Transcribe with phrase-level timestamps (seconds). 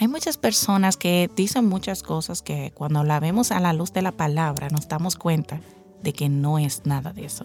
[0.00, 4.00] Hay muchas personas que dicen muchas cosas que cuando la vemos a la luz de
[4.00, 5.60] la palabra nos damos cuenta
[6.02, 7.44] de que no es nada de eso.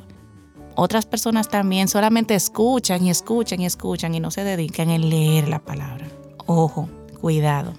[0.74, 5.50] Otras personas también solamente escuchan y escuchan y escuchan y no se dedican a leer
[5.50, 6.08] la palabra.
[6.46, 6.88] Ojo,
[7.20, 7.74] cuidado.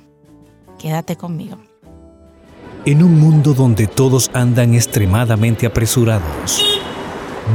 [0.78, 1.56] Quédate conmigo.
[2.84, 6.62] En un mundo donde todos andan extremadamente apresurados,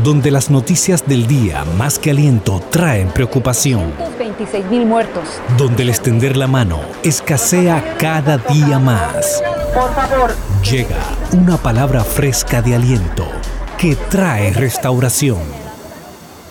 [0.04, 3.94] donde las noticias del día más que aliento traen preocupación,
[4.42, 5.28] 226 mil muertos,
[5.58, 9.42] donde el extender la mano escasea cada día más.
[9.74, 10.32] por favor,
[10.64, 10.98] Llega
[11.34, 13.28] una palabra fresca de aliento
[13.78, 15.40] que trae restauración.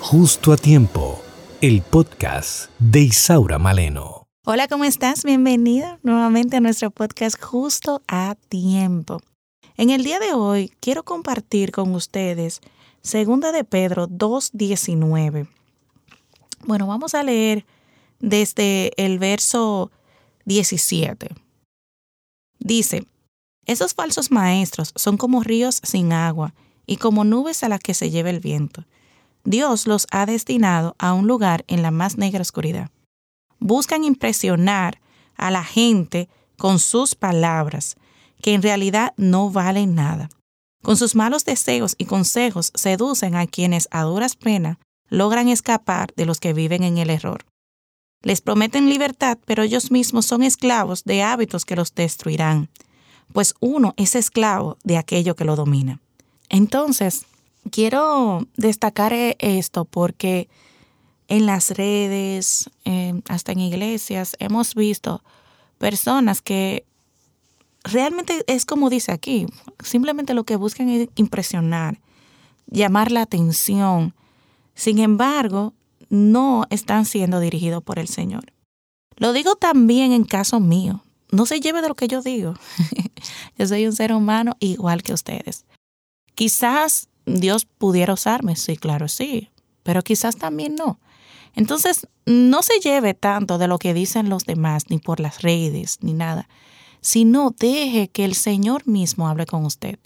[0.01, 1.21] Justo a tiempo,
[1.61, 4.27] el podcast de Isaura Maleno.
[4.45, 5.25] Hola, ¿cómo estás?
[5.25, 9.21] Bienvenida nuevamente a nuestro podcast Justo a Tiempo.
[9.77, 12.61] En el día de hoy quiero compartir con ustedes
[13.03, 15.49] Segunda de Pedro 2.19.
[16.67, 17.65] Bueno, vamos a leer
[18.21, 19.91] desde el verso
[20.45, 21.29] 17.
[22.59, 23.07] Dice,
[23.67, 26.55] esos falsos maestros son como ríos sin agua
[26.87, 28.85] y como nubes a las que se lleva el viento.
[29.45, 32.91] Dios los ha destinado a un lugar en la más negra oscuridad.
[33.59, 35.01] Buscan impresionar
[35.37, 37.97] a la gente con sus palabras,
[38.43, 40.29] que en realidad no valen nada.
[40.83, 46.27] Con sus malos deseos y consejos seducen a quienes a duras penas logran escapar de
[46.27, 47.45] los que viven en el error.
[48.23, 52.69] Les prometen libertad, pero ellos mismos son esclavos de hábitos que los destruirán,
[53.33, 56.01] pues uno es esclavo de aquello que lo domina.
[56.49, 57.27] Entonces,
[57.71, 60.49] quiero destacar esto porque
[61.29, 65.23] en las redes, eh, hasta en iglesias, hemos visto
[65.79, 66.85] personas que
[67.85, 69.47] realmente es como dice aquí,
[69.83, 72.01] simplemente lo que buscan es impresionar,
[72.67, 74.15] llamar la atención.
[74.75, 75.73] Sin embargo,
[76.11, 78.53] no están siendo dirigidos por el Señor.
[79.17, 81.03] Lo digo también en caso mío.
[81.31, 82.55] No se lleve de lo que yo digo.
[83.59, 85.65] yo soy un ser humano igual que ustedes.
[86.35, 89.51] Quizás Dios pudiera usarme, sí, claro, sí,
[89.83, 90.99] pero quizás también no.
[91.55, 95.99] Entonces, no se lleve tanto de lo que dicen los demás, ni por las redes,
[96.01, 96.49] ni nada,
[97.01, 99.99] sino deje que el Señor mismo hable con usted.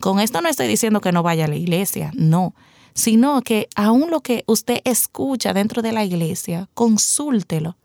[0.00, 2.54] Con esto no estoy diciendo que no vaya a la iglesia, no,
[2.98, 7.76] sino que aún lo que usted escucha dentro de la iglesia, consúltelo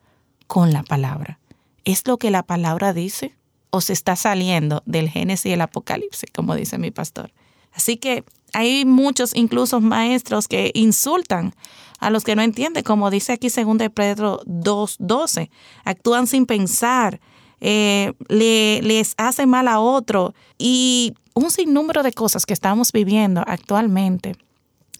[0.48, 1.40] con la palabra.
[1.86, 3.36] ¿Es lo que la palabra dice?
[3.70, 7.32] ¿O se está saliendo del Génesis y el Apocalipsis, como dice mi pastor?
[7.74, 11.54] Así que hay muchos, incluso maestros, que insultan
[12.00, 15.52] a los que no entienden, como dice aquí 2 Pedro 2.12.
[15.84, 17.22] Actúan sin pensar,
[17.62, 23.44] eh, le, les hacen mal a otro y un sinnúmero de cosas que estamos viviendo
[23.46, 24.36] actualmente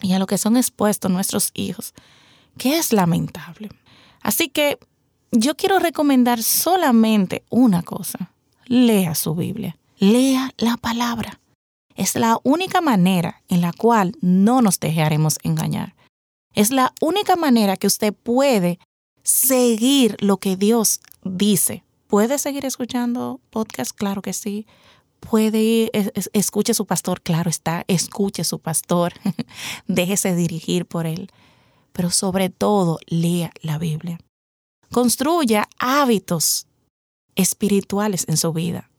[0.04, 1.94] y a lo que son expuestos nuestros hijos,
[2.58, 3.70] que es lamentable.
[4.20, 4.78] Así que
[5.32, 8.30] yo quiero recomendar solamente una cosa.
[8.66, 9.76] Lea su Biblia.
[9.98, 11.40] Lea la palabra.
[11.96, 15.94] Es la única manera en la cual no nos dejaremos engañar.
[16.52, 18.78] Es la única manera que usted puede
[19.22, 21.82] seguir lo que Dios dice.
[22.08, 23.92] ¿Puede seguir escuchando podcast?
[23.96, 24.66] Claro que sí.
[25.28, 25.90] Puede ir,
[26.32, 29.14] escuche su pastor, claro está, escuche su pastor,
[29.86, 31.30] déjese dirigir por él.
[31.92, 34.18] Pero sobre todo, lea la Biblia.
[34.90, 36.66] Construya hábitos
[37.36, 38.90] espirituales en su vida.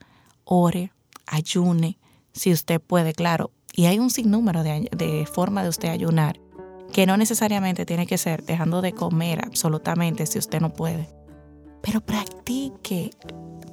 [0.46, 0.92] Ore,
[1.28, 2.00] ayune,
[2.34, 3.52] si usted puede, claro.
[3.74, 6.40] Y hay un sinnúmero de, de formas de usted ayunar,
[6.92, 11.10] que no necesariamente tiene que ser dejando de comer absolutamente si usted no puede.
[11.82, 13.12] Pero practique,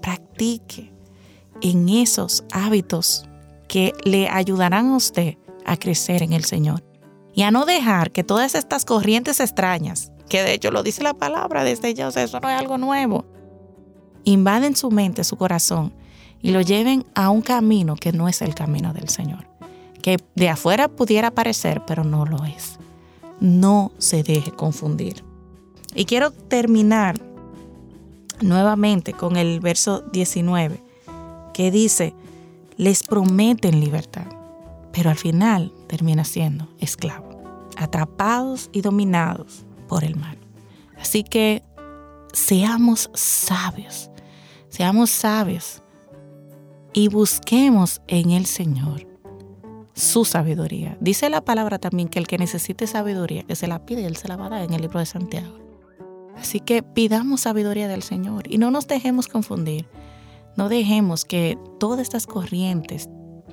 [0.02, 0.91] practique
[1.62, 3.24] en esos hábitos
[3.68, 6.84] que le ayudarán a usted a crecer en el Señor.
[7.34, 11.14] Y a no dejar que todas estas corrientes extrañas, que de hecho lo dice la
[11.14, 13.24] palabra desde ya, o sea, eso no es algo nuevo,
[14.24, 15.94] invaden su mente, su corazón
[16.42, 19.46] y lo lleven a un camino que no es el camino del Señor.
[20.02, 22.78] Que de afuera pudiera parecer, pero no lo es.
[23.40, 25.24] No se deje confundir.
[25.94, 27.20] Y quiero terminar
[28.40, 30.82] nuevamente con el verso 19,
[31.52, 32.14] que dice,
[32.76, 34.26] les prometen libertad,
[34.92, 37.28] pero al final termina siendo esclavo,
[37.76, 40.38] atrapados y dominados por el mal.
[40.98, 41.62] Así que
[42.32, 44.10] seamos sabios,
[44.68, 45.82] seamos sabios
[46.92, 49.06] y busquemos en el Señor
[49.94, 50.96] su sabiduría.
[51.00, 54.28] Dice la palabra también que el que necesite sabiduría, que se la pide, Él se
[54.28, 55.58] la va a dar en el libro de Santiago.
[56.36, 59.86] Así que pidamos sabiduría del Señor y no nos dejemos confundir.
[60.56, 63.08] No dejemos que todas estas corrientes,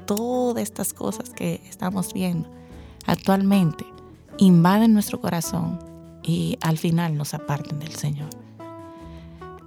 [0.06, 2.50] todas estas cosas que estamos viendo
[3.06, 3.86] actualmente
[4.38, 5.80] invaden nuestro corazón
[6.24, 8.30] y al final nos aparten del Señor.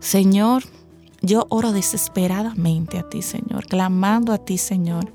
[0.01, 0.65] Señor,
[1.25, 5.13] Yo oro desesperadamente a ti, Señor, clamando a ti, Señor,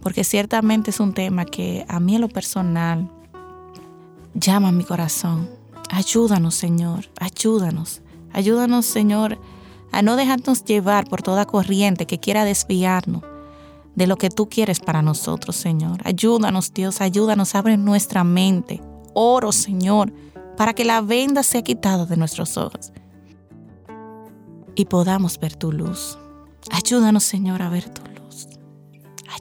[0.00, 3.10] porque ciertamente es un tema que a mí en lo personal
[4.32, 5.50] llama a mi corazón.
[5.90, 8.00] Ayúdanos, Señor, ayúdanos.
[8.32, 9.38] Ayúdanos, Señor,
[9.92, 13.22] a no dejarnos llevar por toda corriente que quiera desviarnos
[13.94, 16.00] de lo que tú quieres para nosotros, Señor.
[16.04, 18.80] Ayúdanos, Dios, ayúdanos, abre nuestra mente.
[19.14, 20.12] Oro, Señor,
[20.56, 22.92] para que la venda sea quitada de nuestros ojos
[24.74, 26.18] y podamos ver tu luz.
[26.70, 28.48] Ayúdanos, Señor, a ver tu luz.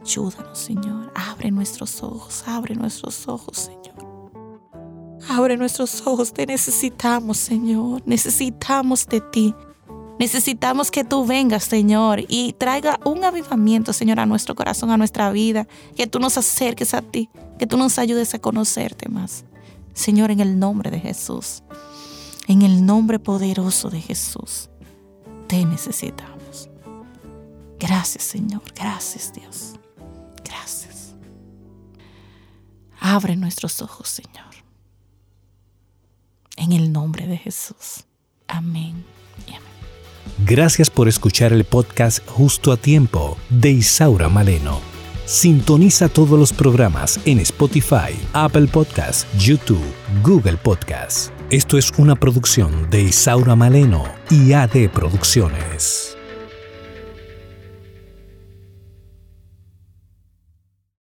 [0.02, 1.12] Ayúdanos, Señor.
[1.14, 3.86] Abre nuestros ojos, abre nuestros ojos, Señor.
[5.28, 8.02] Abre nuestros ojos, te necesitamos, Señor.
[8.06, 9.56] Necesitamos de ti.
[10.18, 15.30] Necesitamos que tú vengas, Señor, y traiga un avivamiento, Señor, a nuestro corazón, a nuestra
[15.32, 15.68] vida.
[15.96, 17.30] Que tú nos acerques a ti,
[17.60, 19.44] que tú nos ayudes a conocerte más.
[19.94, 21.64] Señor, en el nombre de Jesús.
[22.48, 24.70] En el nombre poderoso de Jesús.
[25.48, 26.70] Te necesitamos.
[27.80, 28.62] Gracias, Señor.
[28.74, 29.74] Gracias, Dios.
[30.44, 31.14] Gracias.
[33.00, 34.56] Abre nuestros ojos, Señor.
[36.58, 38.06] En el nombre de Jesús.
[38.48, 39.04] Amén
[39.48, 39.75] y amén.
[40.44, 44.82] Gracias por escuchar el podcast Justo a Tiempo de Isaura Maleno.
[45.26, 49.82] Sintoniza todos los programas en Spotify, Apple Podcasts, YouTube,
[50.24, 51.32] Google Podcasts.
[51.50, 56.15] Esto es una producción de Isaura Maleno y AD Producciones.